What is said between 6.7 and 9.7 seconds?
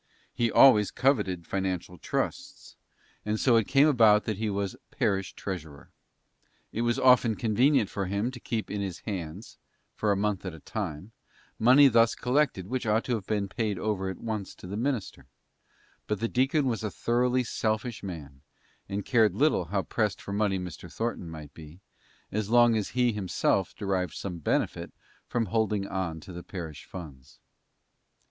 It was often convenient for him to keep in his hands,